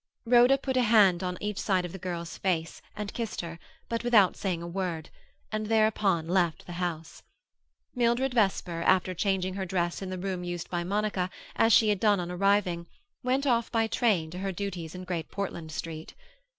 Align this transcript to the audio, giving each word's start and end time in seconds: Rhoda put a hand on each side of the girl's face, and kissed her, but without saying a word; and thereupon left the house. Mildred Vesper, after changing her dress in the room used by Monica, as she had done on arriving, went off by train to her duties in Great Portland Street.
Rhoda 0.25 0.57
put 0.57 0.77
a 0.77 0.81
hand 0.81 1.21
on 1.21 1.37
each 1.39 1.59
side 1.61 1.85
of 1.85 1.91
the 1.91 1.99
girl's 1.99 2.35
face, 2.35 2.81
and 2.95 3.13
kissed 3.13 3.41
her, 3.41 3.59
but 3.87 4.03
without 4.03 4.35
saying 4.35 4.63
a 4.63 4.67
word; 4.67 5.11
and 5.51 5.67
thereupon 5.67 6.27
left 6.27 6.65
the 6.65 6.71
house. 6.81 7.21
Mildred 7.93 8.33
Vesper, 8.33 8.81
after 8.81 9.13
changing 9.13 9.53
her 9.53 9.65
dress 9.67 10.01
in 10.01 10.09
the 10.09 10.17
room 10.17 10.43
used 10.43 10.71
by 10.71 10.83
Monica, 10.83 11.29
as 11.55 11.71
she 11.71 11.89
had 11.89 11.99
done 11.99 12.19
on 12.19 12.31
arriving, 12.31 12.87
went 13.21 13.45
off 13.45 13.71
by 13.71 13.85
train 13.85 14.31
to 14.31 14.39
her 14.39 14.51
duties 14.51 14.95
in 14.95 15.03
Great 15.03 15.29
Portland 15.29 15.71
Street. 15.71 16.15